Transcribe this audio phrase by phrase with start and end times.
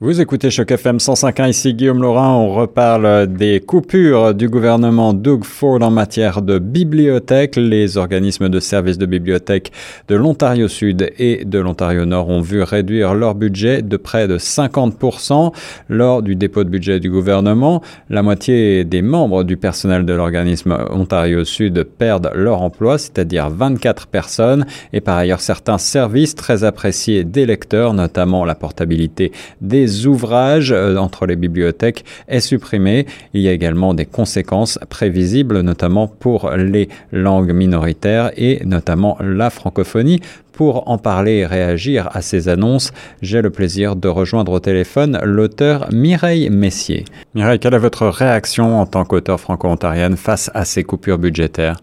[0.00, 2.32] Vous écoutez Choc FM 105.1, ici Guillaume Laurin.
[2.32, 7.56] On reparle des coupures du gouvernement Doug Ford en matière de bibliothèque.
[7.56, 9.72] Les organismes de services de bibliothèque
[10.06, 14.38] de l'Ontario Sud et de l'Ontario Nord ont vu réduire leur budget de près de
[14.38, 15.52] 50%
[15.88, 17.82] lors du dépôt de budget du gouvernement.
[18.08, 24.06] La moitié des membres du personnel de l'organisme Ontario Sud perdent leur emploi, c'est-à-dire 24
[24.06, 24.64] personnes.
[24.92, 30.96] Et par ailleurs, certains services très appréciés des lecteurs, notamment la portabilité des ouvrages euh,
[30.96, 33.06] entre les bibliothèques est supprimé.
[33.34, 39.50] Il y a également des conséquences prévisibles, notamment pour les langues minoritaires et notamment la
[39.50, 40.20] francophonie.
[40.52, 45.20] Pour en parler et réagir à ces annonces, j'ai le plaisir de rejoindre au téléphone
[45.22, 47.04] l'auteur Mireille Messier.
[47.34, 51.76] Mireille, quelle est votre réaction en tant qu'auteur franco-ontarienne face à ces coupures budgétaires?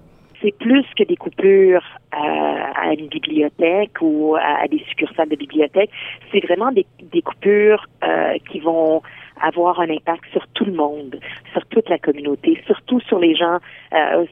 [0.45, 5.90] C'est plus que des coupures à, une bibliothèque ou à, des succursales de bibliothèque.
[6.31, 6.85] C'est vraiment des,
[7.23, 9.02] coupures euh, qui vont
[9.41, 11.20] avoir un impact sur tout le monde,
[11.52, 13.57] sur toute la communauté, surtout sur les gens
[13.93, 14.26] euh,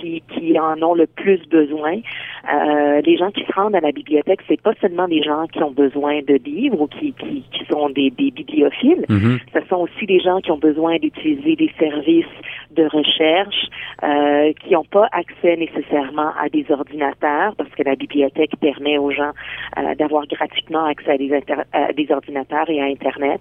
[0.00, 1.96] qui, qui en ont le plus besoin.
[2.52, 5.62] Euh, les gens qui se rendent à la bibliothèque, c'est pas seulement des gens qui
[5.62, 9.04] ont besoin de livres ou qui, qui, qui sont des, des bibliophiles.
[9.08, 9.38] Mm-hmm.
[9.54, 12.24] Ce sont aussi des gens qui ont besoin d'utiliser des services
[12.70, 13.66] de recherche,
[14.02, 19.10] euh, qui n'ont pas accès nécessairement à des ordinateurs, parce que la bibliothèque permet aux
[19.10, 19.32] gens
[19.78, 21.32] euh, d'avoir gratuitement accès à des,
[21.72, 23.40] à des, ordinateurs et à Internet.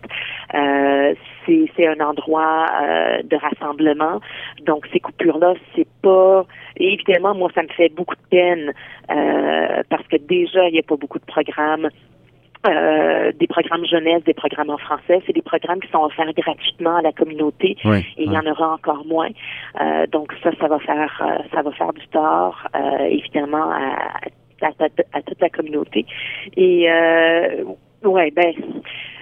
[0.54, 1.14] Euh,
[1.46, 4.20] c'est un endroit euh, de rassemblement.
[4.66, 6.46] Donc ces coupures-là, c'est pas
[6.78, 8.74] évidemment, moi, ça me fait beaucoup de peine
[9.12, 11.90] euh, parce que déjà, il n'y a pas beaucoup de programmes.
[12.68, 16.96] Euh, des programmes jeunesse, des programmes en français, c'est des programmes qui sont offerts gratuitement
[16.96, 19.30] à la communauté et il y en aura encore moins.
[19.80, 22.68] Euh, donc ça, ça va faire, euh, ça va faire du tort
[23.08, 24.10] évidemment à,
[24.64, 24.70] à,
[25.14, 26.08] à, toute la communauté.
[26.58, 26.90] Et
[28.04, 28.54] ouais, ben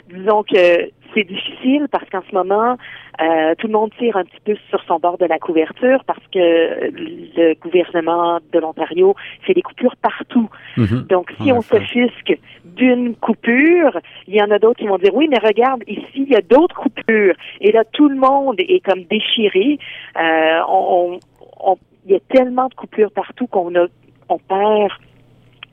[0.09, 2.78] disons que c'est difficile parce qu'en ce moment,
[3.22, 6.25] euh, tout le monde tire un petit peu sur son bord de la couverture parce
[6.31, 10.50] que le gouvernement de l'Ontario fait des coupures partout.
[10.78, 11.06] Mhm.
[11.09, 15.28] Donc, si on s'offusque d'une coupure, il y en a d'autres qui vont dire oui,
[15.29, 17.35] mais regarde, ici, il y a d'autres coupures.
[17.62, 19.78] Et là, tout le monde est comme déchiré.
[20.19, 21.19] Euh, on,
[21.59, 23.85] on, il y a tellement de coupures partout qu'on a
[24.29, 24.91] on perd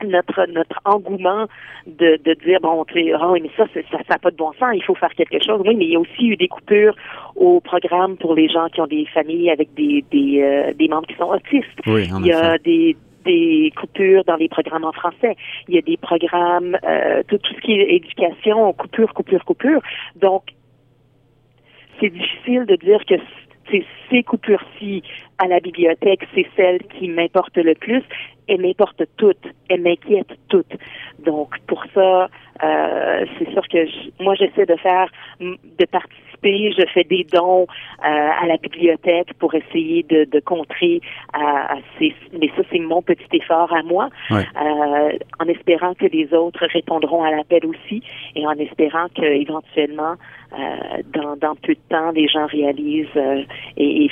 [0.05, 1.47] notre notre engouement
[1.87, 4.95] de, de dire bon oh, mais ça ça n'a pas de bon sens il faut
[4.95, 6.95] faire quelque chose oui mais il y a aussi eu des coupures
[7.35, 11.07] au programme pour les gens qui ont des familles avec des des, euh, des membres
[11.07, 12.95] qui sont autistes il y a des
[13.25, 15.35] des coupures dans les programmes en français.
[15.67, 19.79] Il y a des programmes, euh, tout, tout ce qui est éducation, coupure, coupure, coupure.
[20.15, 20.43] Donc,
[21.99, 23.13] c'est difficile de dire que
[24.09, 25.03] ces coupures-ci
[25.37, 28.03] à la bibliothèque, c'est celles qui m'importent le plus.
[28.51, 29.47] Elles m'importent toutes.
[29.69, 30.73] Elles m'inquiètent toutes.
[31.19, 32.27] Donc, pour ça,
[32.63, 33.77] euh, c'est sûr que
[34.21, 36.73] moi, j'essaie de faire, de participer.
[36.77, 40.99] Je fais des dons euh, à la bibliothèque pour essayer de, de contrer
[41.31, 42.13] à, ces.
[42.37, 44.37] Mais ça, c'est mon petit effort à moi, euh,
[45.39, 48.03] en espérant que les autres répondront à l'appel aussi,
[48.35, 50.15] et en espérant qu'éventuellement,
[50.53, 53.43] euh, dans, dans peu de temps, les gens réalisent euh,
[53.77, 54.11] et, et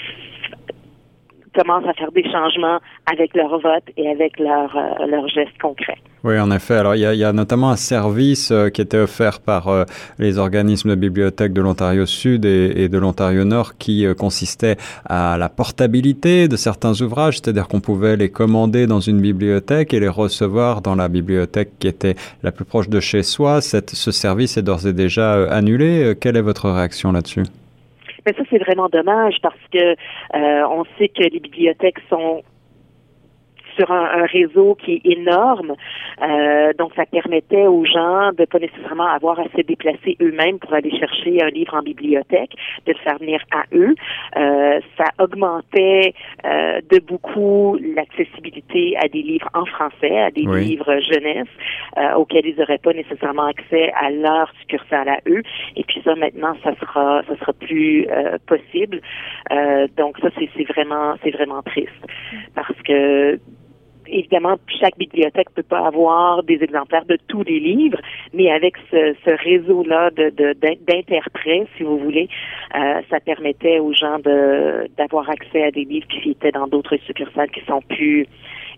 [1.60, 2.80] commencent à faire des changements
[3.12, 4.74] avec leur vote et avec leurs
[5.08, 5.98] leur euh, gestes concrets.
[6.24, 6.76] Oui, en effet.
[6.76, 9.84] Alors, il y a, notamment un service euh, qui était offert par euh,
[10.20, 15.50] les organismes de bibliothèque de l'Ontario Sud et, de l'Ontario Nord qui consistait à la
[15.50, 20.82] portabilité de certains ouvrages, c'est-à-dire qu'on pouvait les commander dans une bibliothèque et les recevoir
[20.82, 23.62] dans la bibliothèque qui était la plus proche de chez soi.
[23.62, 26.16] Ce service est d'ores et déjà annulé.
[26.20, 27.44] Quelle est votre réaction là-dessus?
[28.30, 32.44] Mais ça, c'est vraiment dommage parce que euh, on sait que les bibliothèques sont
[33.80, 35.76] sur un, réseau qui est énorme.
[36.22, 40.74] Euh, donc, ça permettait aux gens de pas nécessairement avoir à se déplacer eux-mêmes pour
[40.74, 42.52] aller chercher un livre en bibliothèque,
[42.86, 43.96] de le faire venir à eux.
[44.38, 46.14] Euh, ça augmentait
[46.46, 51.48] euh, de beaucoup l'accessibilité à des livres en français, à des livres jeunesse,
[52.16, 55.42] auxquels ils n'auraient pas nécessairement accès à leur succursale à eux.
[55.76, 58.08] Et puis ça, maintenant, ça sera, ça sera plus
[58.48, 59.02] possible.
[59.98, 61.90] donc ça, c'est vraiment, c'est vraiment triste
[62.56, 63.40] parce que
[64.30, 68.00] évidemment, chaque bibliothèque peut pas avoir des exemplaires de tous les livres,
[68.34, 70.30] mais avec ce, ce réseau-là de,
[70.86, 72.30] d'interprètes, si vous voulez,
[72.76, 74.20] euh, ça permettait aux gens
[74.98, 78.28] d'avoir accès à des livres qui étaient dans d'autres succursales qui sont plus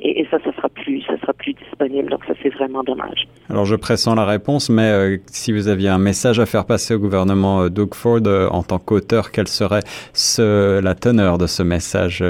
[0.03, 2.09] et, ça, ça sera plus, ça sera plus disponible.
[2.09, 3.27] Donc ça, c'est vraiment dommage.
[3.49, 6.95] Alors je pressens la réponse, mais euh, si vous aviez un message à faire passer
[6.95, 9.83] au gouvernement euh, Doug Ford euh, en tant qu'auteur, quelle serait
[10.13, 12.23] ce, la teneur de ce message,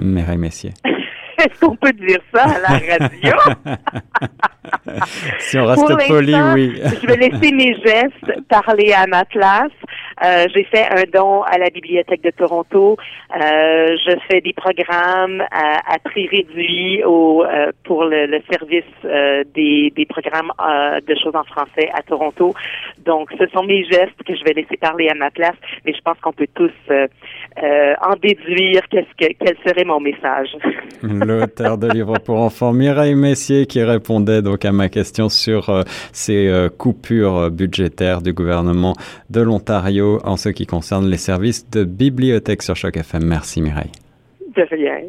[0.00, 0.70] Mireille Messier?
[1.44, 3.36] Est-ce qu'on peut dire ça à la radio?
[5.38, 6.80] si on reste poli, oui.
[7.02, 9.72] je vais laisser mes gestes parler à ma place.
[10.24, 12.96] Euh, j'ai fait un don à la Bibliothèque de Toronto.
[13.34, 18.84] Euh, je fais des programmes à, prix réduit au, euh, pour le, service
[19.54, 20.52] des, des programmes
[21.06, 22.54] de choses en français à Toronto.
[23.04, 26.00] Donc, ce sont mes gestes que je vais laisser parler à ma place, mais je
[26.02, 26.70] pense qu'on peut tous
[27.58, 30.56] en déduire qu'est-ce que, quel serait mon message.
[31.02, 36.68] L'auteur de livres pour enfants, Mireille Messier, qui répondait donc à ma question sur ces
[36.78, 38.94] coupures budgétaires du gouvernement
[39.30, 43.24] de l'Ontario en ce qui concerne les services de bibliothèque sur Choc FM.
[43.24, 43.92] Merci Mireille.
[44.54, 45.02] De rien.